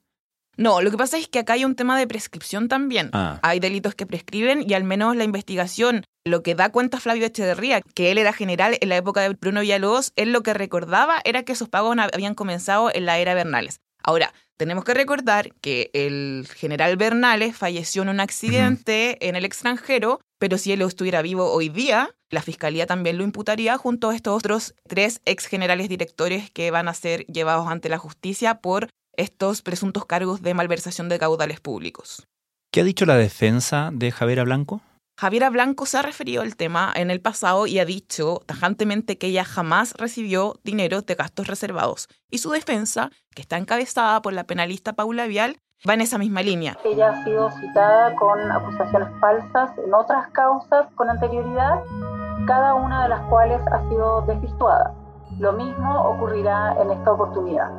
No, 0.57 0.83
lo 0.83 0.93
que 0.93 0.97
pasa 0.97 1.19
es 1.19 1.27
que 1.27 1.41
acá 1.41 1.55
hay 1.55 1.65
un 1.65 1.75
tema 1.75 1.99
de 1.99 2.07
prescripción 2.07 2.69
también. 2.69 3.11
Ah. 3.13 3.41
Hay 3.43 3.59
delitos 3.59 3.97
que 3.97 4.07
prescriben 4.07 4.65
y 4.67 4.75
al 4.75 4.85
menos 4.85 5.17
la 5.17 5.25
investigación, 5.25 6.05
lo 6.25 6.45
que 6.45 6.55
da 6.55 6.71
cuenta 6.71 7.01
Flavio 7.01 7.27
Echeverría, 7.27 7.81
que 7.83 8.13
él 8.13 8.19
era 8.19 8.33
general 8.33 8.79
en 8.81 8.89
la 8.89 8.97
época 8.97 9.21
de 9.23 9.31
Bruno 9.31 9.63
Villalobos, 9.63 10.13
él 10.15 10.33
lo 10.33 10.45
que 10.45 10.55
recordaba 10.55 11.21
era 11.25 11.43
que 11.43 11.53
esos 11.53 11.69
pagos 11.69 11.97
habían 11.99 12.35
comenzado 12.35 12.91
en 12.95 13.05
la 13.05 13.19
era 13.19 13.35
Bernales. 13.35 13.81
Ahora, 14.07 14.33
tenemos 14.57 14.85
que 14.85 14.95
recordar 14.95 15.53
que 15.61 15.91
el 15.93 16.49
general 16.55 16.97
Bernales 16.97 17.57
falleció 17.57 18.03
en 18.03 18.09
un 18.09 18.21
accidente 18.21 19.29
en 19.29 19.35
el 19.35 19.45
extranjero, 19.45 20.21
pero 20.39 20.59
si 20.59 20.71
él 20.71 20.81
estuviera 20.83 21.23
vivo 21.23 21.53
hoy 21.53 21.69
día, 21.69 22.15
la 22.31 22.41
fiscalía 22.41 22.87
también 22.87 23.19
lo 23.19 23.25
imputaría 23.25 23.77
junto 23.77 24.11
a 24.11 24.15
estos 24.15 24.37
otros 24.37 24.75
tres 24.89 25.21
ex 25.25 25.47
generales 25.47 25.89
directores 25.89 26.53
que 26.53 26.71
van 26.71 26.87
a 26.87 26.95
ser 26.95 27.27
llevados 27.27 27.67
ante 27.67 27.89
la 27.89 27.99
justicia 27.99 28.61
por 28.61 28.91
estos 29.17 29.63
presuntos 29.63 30.07
cargos 30.07 30.41
de 30.41 30.55
malversación 30.55 31.09
de 31.09 31.19
caudales 31.19 31.59
públicos. 31.59 32.29
¿Qué 32.71 32.83
ha 32.83 32.85
dicho 32.85 33.07
la 33.07 33.17
defensa 33.17 33.91
de 33.93 34.13
Javiera 34.13 34.45
Blanco? 34.45 34.83
Javiera 35.19 35.49
Blanco 35.49 35.87
se 35.87 35.97
ha 35.97 36.03
referido 36.03 36.43
al 36.43 36.57
tema 36.57 36.93
en 36.95 37.11
el 37.11 37.23
pasado 37.23 37.67
y 37.67 37.79
ha 37.79 37.87
dicho 37.87 38.43
tajantemente 38.45 39.17
que 39.17 39.29
ella 39.29 39.45
jamás 39.45 39.95
recibió 39.95 40.57
dinero 40.63 41.01
de 41.01 41.15
gastos 41.15 41.47
reservados. 41.47 42.09
Y 42.31 42.37
su 42.37 42.51
defensa, 42.51 43.09
que 43.35 43.41
está 43.41 43.57
encabezada 43.57 44.21
por 44.21 44.35
la 44.35 44.45
penalista 44.45 44.93
Paula 44.93 45.27
Vial, 45.27 45.57
va 45.89 45.95
en 45.95 46.03
esa 46.03 46.19
misma 46.19 46.43
línea. 46.43 46.77
Ella 46.85 47.09
ha 47.09 47.25
sido 47.25 47.51
citada 47.51 48.15
con 48.17 48.53
acusaciones 48.53 49.09
falsas 49.19 49.71
en 49.83 49.95
otras 49.95 50.29
causas 50.33 50.87
con 50.97 51.09
anterioridad, 51.09 51.81
cada 52.47 52.75
una 52.75 53.05
de 53.05 53.09
las 53.09 53.23
cuales 53.31 53.61
ha 53.73 53.89
sido 53.89 54.21
desvirtuada. 54.27 54.93
Lo 55.39 55.55
mismo 55.55 55.99
ocurrirá 56.11 56.77
en 56.79 56.91
esta 56.91 57.13
oportunidad. 57.13 57.71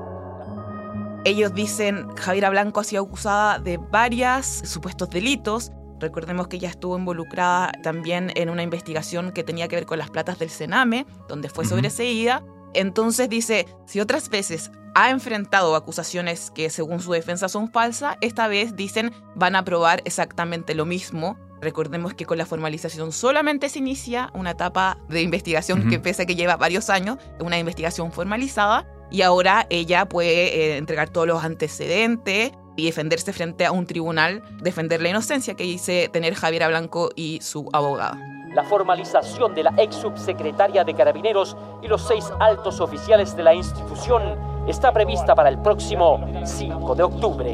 Ellos 1.24 1.54
dicen, 1.54 2.08
Javiera 2.16 2.50
Blanco 2.50 2.80
ha 2.80 2.84
sido 2.84 3.04
acusada 3.04 3.60
de 3.60 3.78
varios 3.78 4.46
supuestos 4.46 5.10
delitos, 5.12 5.72
Recordemos 6.00 6.48
que 6.48 6.58
ella 6.58 6.70
estuvo 6.70 6.98
involucrada 6.98 7.72
también 7.84 8.32
en 8.36 8.50
una 8.50 8.64
investigación 8.64 9.32
que 9.32 9.44
tenía 9.44 9.68
que 9.68 9.78
ver 9.78 9.86
con 9.86 9.98
las 9.98 10.10
platas 10.10 10.40
del 10.40 10.50
Sename, 10.50 11.06
donde 11.28 11.50
fue 11.50 11.66
sobreseída. 11.66 12.44
Entonces 12.74 13.30
dice, 13.30 13.66
si 13.86 14.00
otras 14.00 14.30
veces 14.30 14.72
ha 14.94 15.10
enfrentado 15.10 15.76
acusaciones 15.76 16.52
que 16.52 16.70
según 16.70 17.00
su 17.00 17.12
defensa 17.12 17.50
son 17.50 17.72
falsas, 17.72 18.18
esta 18.22 18.48
vez 18.48 18.76
dicen 18.76 19.12
van 19.36 19.56
a 19.56 19.64
probar 19.64 20.02
exactamente 20.06 20.76
lo 20.76 20.86
mismo. 20.86 21.38
Recordemos 21.62 22.14
que 22.14 22.26
con 22.26 22.38
la 22.38 22.46
formalización 22.46 23.12
solamente 23.12 23.70
se 23.70 23.80
inicia 23.80 24.30
una 24.34 24.52
etapa 24.52 25.00
de 25.10 25.22
investigación 25.22 25.90
que 25.90 26.00
pese 26.00 26.24
a 26.24 26.26
que 26.26 26.36
lleva 26.36 26.56
varios 26.56 26.90
años, 26.90 27.18
una 27.40 27.58
investigación 27.58 28.12
formalizada, 28.12 28.88
y 29.10 29.22
ahora 29.22 29.66
ella 29.70 30.08
puede 30.08 30.74
eh, 30.74 30.78
entregar 30.78 31.10
todos 31.10 31.28
los 31.28 31.44
antecedentes, 31.44 32.52
y 32.78 32.86
defenderse 32.86 33.34
frente 33.34 33.66
a 33.66 33.74
un 33.74 33.86
tribunal, 33.86 34.42
defender 34.62 35.02
la 35.02 35.10
inocencia 35.10 35.56
que 35.56 35.66
dice 35.66 36.10
tener 36.14 36.36
Javiera 36.36 36.70
Blanco 36.70 37.10
y 37.16 37.40
su 37.42 37.68
abogada. 37.74 38.18
La 38.56 38.64
formalización 38.64 39.54
de 39.54 39.64
la 39.64 39.74
ex 39.78 39.96
subsecretaria 39.96 40.86
de 40.86 40.94
Carabineros 40.94 41.58
y 41.84 41.88
los 41.88 42.08
seis 42.08 42.26
altos 42.40 42.80
oficiales 42.80 43.36
de 43.36 43.44
la 43.44 43.54
institución 43.54 44.38
está 44.68 44.94
prevista 44.94 45.36
para 45.36 45.50
el 45.50 45.60
próximo 45.60 46.26
5 46.46 46.96
de 46.96 47.04
octubre. 47.04 47.52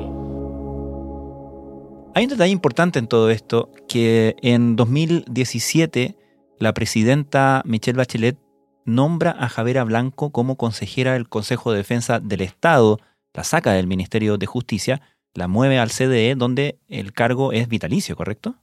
Hay 2.15 2.25
un 2.25 2.29
detalle 2.29 2.51
importante 2.51 2.99
en 2.99 3.07
todo 3.07 3.31
esto, 3.31 3.71
que 3.87 4.35
en 4.41 4.75
2017 4.75 6.15
la 6.59 6.73
presidenta 6.73 7.63
Michelle 7.65 7.97
Bachelet 7.97 8.37
nombra 8.85 9.31
a 9.31 9.49
Javiera 9.49 9.83
Blanco 9.83 10.31
como 10.31 10.57
consejera 10.57 11.13
del 11.13 11.27
Consejo 11.27 11.71
de 11.71 11.77
Defensa 11.77 12.19
del 12.19 12.41
Estado, 12.41 12.99
la 13.33 13.43
saca 13.43 13.73
del 13.73 13.87
Ministerio 13.87 14.37
de 14.37 14.45
Justicia, 14.45 15.01
la 15.33 15.47
mueve 15.47 15.79
al 15.79 15.89
CDE 15.89 16.35
donde 16.35 16.79
el 16.87 17.13
cargo 17.13 17.51
es 17.51 17.67
vitalicio, 17.67 18.15
¿correcto? 18.15 18.55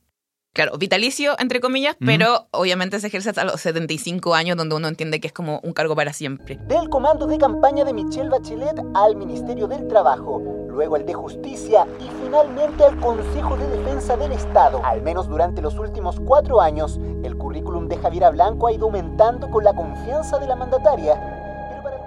Claro, 0.53 0.77
vitalicio, 0.79 1.37
entre 1.39 1.61
comillas, 1.61 1.97
pero 2.05 2.49
obviamente 2.51 2.99
se 2.99 3.07
ejerce 3.07 3.29
hasta 3.29 3.45
los 3.45 3.61
75 3.61 4.35
años, 4.35 4.57
donde 4.57 4.75
uno 4.75 4.89
entiende 4.89 5.21
que 5.21 5.29
es 5.29 5.33
como 5.33 5.61
un 5.63 5.73
cargo 5.73 5.95
para 5.95 6.13
siempre. 6.13 6.59
Del 6.67 6.89
comando 6.89 7.29
de 7.29 7.39
campaña 7.39 7.85
de 7.85 7.95
Michelle 7.95 8.29
Bachelet 8.29 8.83
al 8.95 9.15
Ministerio 9.15 9.69
del 9.69 9.87
Trabajo, 9.87 10.43
luego 10.69 10.97
el 10.97 11.07
de 11.07 11.15
Justicia 11.15 11.87
y 12.01 12.25
finalmente 12.25 12.83
al 12.83 12.99
Consejo 12.99 13.57
de 13.57 13.69
Defensa 13.69 14.17
del 14.17 14.33
Estado. 14.33 14.85
Al 14.85 15.03
menos 15.03 15.29
durante 15.29 15.63
los 15.63 15.79
últimos 15.79 16.19
cuatro 16.19 16.61
años, 16.61 16.99
el 17.23 17.37
currículum 17.37 17.87
de 17.87 17.99
Javiera 17.99 18.31
Blanco 18.31 18.67
ha 18.67 18.73
ido 18.73 18.87
aumentando 18.87 19.49
con 19.51 19.63
la 19.63 19.73
confianza 19.73 20.41
de 20.41 20.49
la 20.49 20.57
mandataria 20.57 21.40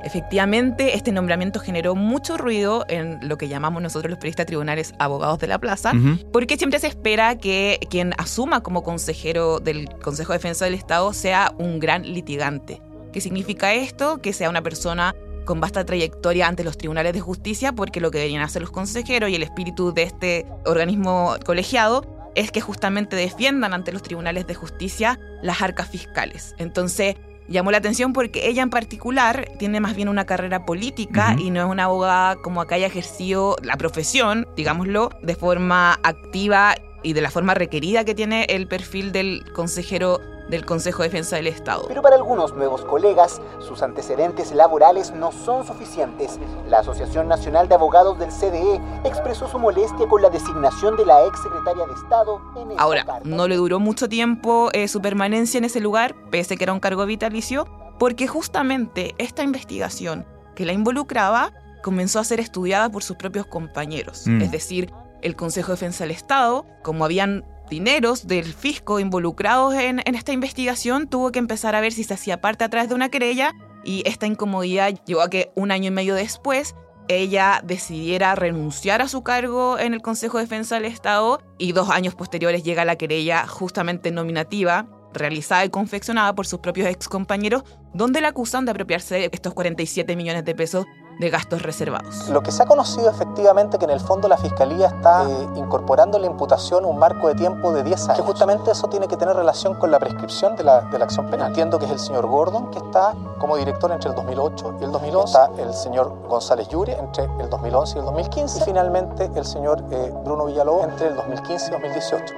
Efectivamente, 0.04 0.96
este 0.96 1.12
nombramiento 1.12 1.60
generó 1.60 1.96
mucho 1.96 2.38
ruido 2.38 2.86
en 2.90 3.28
lo 3.28 3.38
que 3.38 3.48
llamamos 3.48 3.82
nosotros 3.82 4.10
los 4.10 4.20
periodistas 4.20 4.46
tribunales 4.46 4.94
abogados 5.00 5.40
de 5.40 5.48
la 5.48 5.60
plaza, 5.60 5.94
porque 6.32 6.58
siempre 6.58 6.80
se 6.80 6.88
espera 6.88 7.38
que 7.38 7.80
quien 7.90 8.14
asuma 8.18 8.62
como 8.62 8.84
consejero 8.84 9.60
del 9.60 9.90
Consejo 10.02 10.34
de 10.34 10.40
Defensa 10.40 10.66
del 10.66 10.74
Estado 10.74 11.14
sea 11.14 11.54
un 11.58 11.80
gran 11.80 12.04
litigante. 12.04 12.82
¿Qué 13.12 13.22
significa 13.22 13.74
esto? 13.74 14.22
Que 14.22 14.34
sea 14.34 14.50
una 14.50 14.62
persona 14.62 15.16
con 15.46 15.60
vasta 15.60 15.86
trayectoria 15.86 16.48
ante 16.48 16.64
los 16.64 16.78
tribunales 16.78 17.14
de 17.14 17.20
justicia, 17.20 17.74
porque 17.74 18.00
lo 18.00 18.12
que 18.12 18.18
deberían 18.18 18.44
hacer 18.44 18.62
los 18.62 18.72
consejeros 18.72 19.30
y 19.30 19.36
el 19.36 19.44
espíritu 19.44 19.94
de 19.94 20.04
este 20.04 20.46
organismo 20.66 21.36
colegiado 21.46 22.06
es 22.36 22.52
que 22.52 22.62
justamente 22.62 23.16
defiendan 23.16 23.74
ante 23.74 23.92
los 23.92 24.02
tribunales 24.02 24.48
de 24.48 24.56
justicia 24.56 25.20
las 25.42 25.62
arcas 25.62 25.90
fiscales. 25.90 26.56
Entonces, 26.58 27.16
llamó 27.48 27.72
la 27.72 27.78
atención 27.78 28.14
porque 28.14 28.48
ella 28.48 28.64
en 28.64 28.70
particular 28.70 29.50
tiene 29.60 29.80
más 29.80 29.96
bien 29.96 30.10
una 30.10 30.26
carrera 30.26 30.66
política 30.66 31.36
y 31.38 31.50
no 31.50 31.62
es 31.62 31.70
una 31.70 31.86
abogada 31.86 32.36
como 32.38 32.62
acá 32.62 32.76
haya 32.76 32.88
ejercido 32.88 33.56
la 33.62 33.78
profesión, 33.78 34.48
digámoslo, 34.56 35.10
de 35.22 35.36
forma 35.36 36.00
activa 36.04 36.76
y 37.04 37.14
de 37.14 37.22
la 37.22 37.30
forma 37.30 37.54
requerida 37.54 38.06
que 38.06 38.16
tiene 38.16 38.46
el 38.50 38.68
perfil 38.68 39.12
del 39.12 39.44
consejero 39.54 40.20
del 40.54 40.66
Consejo 40.66 41.02
de 41.02 41.10
Defensa 41.10 41.36
del 41.36 41.48
Estado. 41.48 41.86
Pero 41.88 42.02
para 42.02 42.16
algunos 42.16 42.54
nuevos 42.54 42.86
colegas, 42.86 43.42
sus 43.60 43.82
antecedentes 43.82 44.52
laborales 44.52 45.12
no 45.12 45.32
son 45.32 45.66
suficientes. 45.66 46.40
La 46.70 46.80
Asociación 46.80 47.28
Nacional 47.28 47.68
de 47.68 47.76
Abogados 47.76 48.20
del 48.20 48.30
CDE 48.30 48.80
expresó 49.04 49.48
su 49.48 49.58
molestia 49.58 50.08
con 50.08 50.22
la 50.22 50.30
designación 50.30 50.96
de 50.96 51.06
la 51.06 51.26
ex 51.26 51.42
secretaria 51.42 51.86
de 51.88 51.94
Estado 51.94 52.42
en 52.56 52.72
esta 52.72 52.84
Ahora, 52.84 53.04
carta. 53.04 53.22
no 53.28 53.48
le 53.48 53.56
duró 53.56 53.80
mucho 53.80 54.08
tiempo 54.08 54.70
eh, 54.74 54.88
su 54.88 55.02
permanencia 55.02 55.58
en 55.58 55.66
ese 55.66 55.80
lugar, 55.80 56.16
pese 56.30 56.56
que 56.56 56.64
era 56.64 56.74
un 56.74 56.80
cargo 56.80 57.06
vitalicio, 57.06 57.66
porque 57.98 58.28
justamente 58.28 59.16
esta 59.18 59.44
investigación 59.44 60.26
que 60.56 60.66
la 60.66 60.74
involucraba 60.74 61.52
comenzó 61.82 62.20
a 62.20 62.24
ser 62.24 62.40
estudiada 62.40 62.90
por 62.90 63.02
sus 63.02 63.18
propios 63.18 63.48
compañeros. 63.48 64.28
Mm. 64.28 64.42
Es 64.42 64.52
decir, 64.52 64.92
el 65.24 65.36
Consejo 65.36 65.70
de 65.70 65.78
Defensa 65.78 66.04
del 66.04 66.12
Estado, 66.12 66.66
como 66.84 67.06
habían 67.06 67.44
dineros 67.74 68.28
del 68.28 68.54
fisco 68.54 69.00
involucrados 69.00 69.74
en, 69.74 70.00
esta 70.06 70.32
investigación, 70.32 71.08
tuvo 71.08 71.32
que 71.32 71.40
empezar 71.40 71.74
a 71.74 71.82
ver 71.82 71.92
si 71.92 72.04
se 72.04 72.14
hacía 72.14 72.40
parte 72.40 72.64
a 72.64 72.70
través 72.70 72.88
de 72.88 72.94
una 72.96 73.10
querella 73.10 73.54
y 73.84 74.04
esta 74.06 74.28
incomodidad 74.28 74.94
llevó 75.06 75.22
a 75.22 75.30
que 75.30 75.52
un 75.56 75.72
año 75.72 75.88
y 75.88 75.92
medio 75.92 76.14
después 76.14 76.76
ella 77.08 77.62
decidiera 77.64 78.36
renunciar 78.36 79.02
a 79.02 79.08
su 79.08 79.24
cargo 79.24 79.80
en 79.80 79.96
el 79.96 80.04
Consejo 80.04 80.38
de 80.38 80.44
Defensa 80.44 80.76
del 80.76 80.86
Estado 80.86 81.42
y 81.58 81.72
dos 81.72 81.90
años 81.90 82.14
posteriores 82.14 82.64
llega 82.64 82.86
la 82.86 82.96
querella 82.96 83.48
justamente 83.48 84.12
nominativa 84.12 84.88
realizada 85.12 85.66
y 85.66 85.70
confeccionada 85.70 86.36
por 86.36 86.46
sus 86.46 86.60
propios 86.60 86.88
excompañeros, 86.88 87.64
donde 87.94 88.22
la 88.22 88.30
acusan 88.30 88.66
de 88.66 88.72
apropiarse 88.72 89.16
de 89.16 89.30
estos 89.32 89.54
47 89.54 90.16
millones 90.16 90.46
de 90.46 90.56
pesos 90.56 90.86
de 91.20 91.30
gastos 91.30 91.62
reservados. 91.62 92.30
Lo 92.30 92.42
que 92.42 92.52
se 92.52 92.64
ha 92.64 92.66
conocido 92.66 93.10
efectivamente 93.10 93.78
que 93.78 93.86
en 93.86 93.92
el 93.92 94.00
fondo 94.00 94.28
la 94.28 94.38
Fiscalía 94.38 94.88
está 94.88 95.30
eh, 95.30 95.48
incorporando 95.56 96.18
en 96.18 96.24
la 96.24 96.28
imputación 96.30 96.86
un 96.86 96.98
marco 96.98 97.28
de 97.28 97.36
tiempo 97.36 97.72
de 97.72 97.84
10 97.84 98.10
años. 98.10 98.18
Que 98.18 98.24
justamente 98.24 98.72
eso 98.72 98.88
tiene 98.88 99.08
que 99.08 99.18
tener 99.18 99.36
relación 99.36 99.76
con 99.76 99.92
la 99.92 100.00
prescripción 100.00 100.56
de 100.56 100.64
la, 100.64 100.82
de 100.82 100.98
la 100.98 101.06
acción 101.06 101.28
penal. 101.30 101.50
Entiendo 101.50 101.80
que 101.80 101.86
es 101.86 101.92
el 101.92 102.00
señor 102.00 102.28
Gordon 102.28 102.72
que 102.72 102.80
está 102.80 103.14
como 103.40 103.58
director 103.58 103.92
entre 103.92 104.10
el 104.10 104.16
2008 104.16 104.78
y 104.82 104.84
el 104.86 104.92
2011. 104.92 105.26
Está 105.26 105.62
el 105.62 105.74
señor 105.74 106.28
González 106.28 106.68
Llure 106.70 106.94
entre 106.94 107.26
el 107.40 107.50
2011 107.50 107.96
y 107.96 108.00
el 108.00 108.06
2015. 108.06 108.60
Y 108.60 108.62
finalmente 108.64 109.30
el 109.36 109.46
señor 109.46 109.84
eh, 109.92 110.12
Bruno 110.24 110.46
Villalobos 110.46 110.86
entre 110.86 111.08
el 111.08 111.16
2015 111.16 111.68
y 111.68 111.72
2018. 111.72 112.34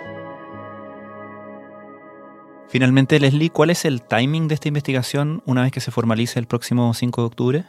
Finalmente, 2.67 3.19
Leslie, 3.19 3.51
¿cuál 3.51 3.69
es 3.69 3.85
el 3.85 4.01
timing 4.01 4.47
de 4.47 4.55
esta 4.55 4.67
investigación 4.67 5.41
una 5.45 5.61
vez 5.61 5.71
que 5.71 5.79
se 5.79 5.91
formalice 5.91 6.39
el 6.39 6.47
próximo 6.47 6.93
5 6.93 7.21
de 7.21 7.27
octubre? 7.27 7.65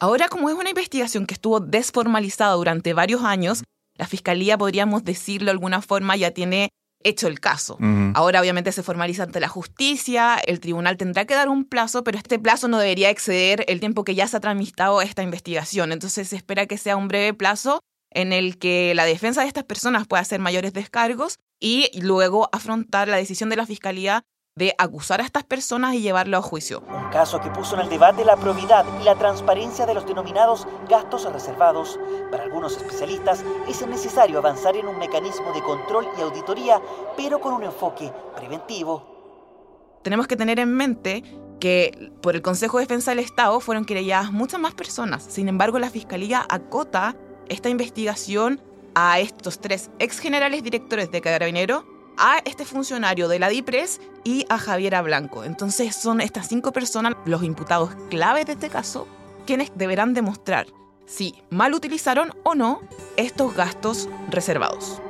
Ahora, 0.00 0.28
como 0.28 0.48
es 0.48 0.56
una 0.56 0.70
investigación 0.70 1.26
que 1.26 1.34
estuvo 1.34 1.60
desformalizada 1.60 2.54
durante 2.54 2.94
varios 2.94 3.22
años, 3.22 3.62
la 3.98 4.06
Fiscalía, 4.06 4.56
podríamos 4.56 5.04
decirlo 5.04 5.46
de 5.46 5.50
alguna 5.52 5.82
forma, 5.82 6.16
ya 6.16 6.30
tiene 6.30 6.70
hecho 7.02 7.28
el 7.28 7.38
caso. 7.38 7.78
Ahora 8.14 8.40
obviamente 8.40 8.72
se 8.72 8.82
formaliza 8.82 9.22
ante 9.24 9.40
la 9.40 9.48
justicia, 9.48 10.36
el 10.46 10.60
tribunal 10.60 10.96
tendrá 10.96 11.26
que 11.26 11.34
dar 11.34 11.50
un 11.50 11.64
plazo, 11.64 12.02
pero 12.02 12.18
este 12.18 12.38
plazo 12.38 12.66
no 12.68 12.78
debería 12.78 13.10
exceder 13.10 13.64
el 13.68 13.80
tiempo 13.80 14.04
que 14.04 14.14
ya 14.14 14.26
se 14.26 14.38
ha 14.38 14.40
tramitado 14.40 15.02
esta 15.02 15.22
investigación. 15.22 15.92
Entonces 15.92 16.28
se 16.28 16.36
espera 16.36 16.66
que 16.66 16.78
sea 16.78 16.96
un 16.96 17.08
breve 17.08 17.34
plazo 17.34 17.80
en 18.10 18.32
el 18.32 18.58
que 18.58 18.94
la 18.94 19.04
defensa 19.04 19.42
de 19.42 19.48
estas 19.48 19.64
personas 19.64 20.06
pueda 20.06 20.22
hacer 20.22 20.40
mayores 20.40 20.72
descargos 20.72 21.38
y 21.60 21.90
luego 22.00 22.48
afrontar 22.52 23.08
la 23.08 23.18
decisión 23.18 23.50
de 23.50 23.56
la 23.56 23.66
Fiscalía 23.66 24.22
de 24.60 24.74
acusar 24.76 25.22
a 25.22 25.24
estas 25.24 25.42
personas 25.42 25.94
y 25.94 26.02
llevarlo 26.02 26.36
a 26.36 26.42
juicio. 26.42 26.82
Un 26.86 27.08
caso 27.08 27.40
que 27.40 27.48
puso 27.48 27.76
en 27.76 27.80
el 27.80 27.88
debate 27.88 28.26
la 28.26 28.36
probidad 28.36 28.84
y 29.00 29.04
la 29.04 29.14
transparencia 29.14 29.86
de 29.86 29.94
los 29.94 30.06
denominados 30.06 30.68
gastos 30.86 31.24
reservados. 31.32 31.98
Para 32.30 32.42
algunos 32.44 32.76
especialistas 32.76 33.42
es 33.66 33.86
necesario 33.86 34.36
avanzar 34.36 34.76
en 34.76 34.86
un 34.86 34.98
mecanismo 34.98 35.50
de 35.54 35.62
control 35.62 36.06
y 36.18 36.20
auditoría, 36.20 36.78
pero 37.16 37.40
con 37.40 37.54
un 37.54 37.62
enfoque 37.62 38.12
preventivo. 38.36 39.98
Tenemos 40.02 40.26
que 40.26 40.36
tener 40.36 40.60
en 40.60 40.76
mente 40.76 41.24
que 41.58 42.12
por 42.20 42.34
el 42.34 42.42
Consejo 42.42 42.76
de 42.76 42.84
Defensa 42.84 43.12
del 43.12 43.20
Estado 43.20 43.60
fueron 43.60 43.86
querelladas 43.86 44.30
muchas 44.30 44.60
más 44.60 44.74
personas. 44.74 45.22
Sin 45.22 45.48
embargo, 45.48 45.78
la 45.78 45.88
Fiscalía 45.88 46.44
acota 46.50 47.16
esta 47.48 47.70
investigación 47.70 48.60
a 48.94 49.20
estos 49.20 49.58
tres 49.58 49.90
ex 49.98 50.18
generales 50.18 50.62
directores 50.62 51.10
de 51.10 51.22
Carabineros, 51.22 51.84
a 52.20 52.38
este 52.44 52.64
funcionario 52.64 53.26
de 53.28 53.38
la 53.38 53.48
DIPRES 53.48 54.00
y 54.22 54.44
a 54.50 54.58
Javiera 54.58 55.00
Blanco. 55.02 55.42
Entonces 55.42 55.96
son 55.96 56.20
estas 56.20 56.46
cinco 56.46 56.70
personas 56.70 57.14
los 57.24 57.42
imputados 57.42 57.90
claves 58.10 58.46
de 58.46 58.52
este 58.52 58.68
caso 58.68 59.08
quienes 59.46 59.72
deberán 59.74 60.14
demostrar 60.14 60.66
si 61.06 61.34
mal 61.48 61.74
utilizaron 61.74 62.32
o 62.44 62.54
no 62.54 62.82
estos 63.16 63.54
gastos 63.56 64.08
reservados. 64.28 65.00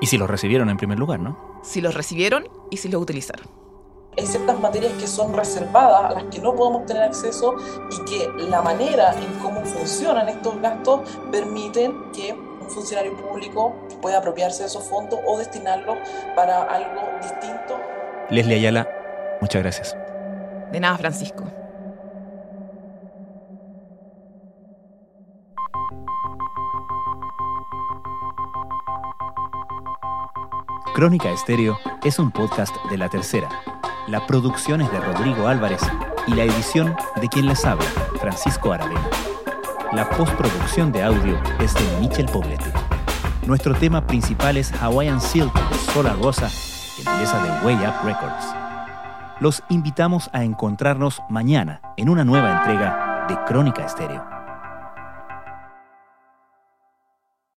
Y 0.00 0.06
si 0.06 0.16
los 0.16 0.30
recibieron 0.30 0.70
en 0.70 0.76
primer 0.76 0.98
lugar, 0.98 1.20
¿no? 1.20 1.60
Si 1.62 1.80
los 1.80 1.94
recibieron 1.94 2.48
y 2.70 2.76
si 2.78 2.88
los 2.88 3.02
utilizaron. 3.02 3.46
Hay 4.16 4.26
ciertas 4.26 4.58
materias 4.60 4.92
que 4.94 5.06
son 5.06 5.34
reservadas, 5.34 6.10
a 6.10 6.14
las 6.14 6.24
que 6.32 6.38
no 6.38 6.54
podemos 6.54 6.86
tener 6.86 7.02
acceso 7.02 7.56
y 7.90 8.10
que 8.10 8.28
la 8.44 8.62
manera 8.62 9.14
en 9.20 9.30
cómo 9.40 9.62
funcionan 9.64 10.28
estos 10.28 10.58
gastos 10.62 11.00
permiten 11.30 12.10
que 12.12 12.34
un 12.66 12.72
funcionario 12.72 13.16
público 13.16 13.74
pueda 14.02 14.18
apropiarse 14.18 14.62
de 14.62 14.68
esos 14.68 14.84
fondos 14.84 15.20
o 15.24 15.38
destinarlos 15.38 15.96
para 16.34 16.62
algo 16.62 17.02
distinto. 17.22 17.80
Leslie 18.28 18.56
Ayala, 18.56 18.88
muchas 19.40 19.62
gracias. 19.62 19.96
De 20.72 20.80
nada, 20.80 20.98
Francisco. 20.98 21.44
Crónica 30.94 31.30
Estéreo 31.30 31.78
es 32.04 32.18
un 32.18 32.32
podcast 32.32 32.74
de 32.90 32.96
La 32.96 33.08
Tercera. 33.08 33.48
La 34.08 34.26
producción 34.26 34.80
es 34.80 34.90
de 34.90 34.98
Rodrigo 34.98 35.46
Álvarez 35.46 35.82
y 36.26 36.34
la 36.34 36.44
edición 36.44 36.96
de 37.20 37.28
quien 37.28 37.46
les 37.46 37.64
habla, 37.64 37.84
Francisco 38.18 38.72
Aravena. 38.72 39.35
La 39.92 40.08
postproducción 40.10 40.90
de 40.90 41.02
audio 41.02 41.40
es 41.60 41.72
de 41.74 42.00
Michel 42.00 42.26
Poblete. 42.26 42.72
Nuestro 43.46 43.72
tema 43.74 44.04
principal 44.04 44.56
es 44.56 44.72
Hawaiian 44.82 45.20
Silk 45.20 45.52
de 45.70 45.76
Sola 45.92 46.12
Rosa, 46.20 46.50
empresa 46.98 47.42
de 47.42 47.64
Way 47.64 47.76
Up 47.86 48.04
Records. 48.04 48.46
Los 49.38 49.62
invitamos 49.68 50.28
a 50.32 50.42
encontrarnos 50.42 51.22
mañana 51.28 51.80
en 51.96 52.08
una 52.08 52.24
nueva 52.24 52.58
entrega 52.58 53.26
de 53.28 53.38
Crónica 53.46 53.84
Estéreo. 53.84 54.35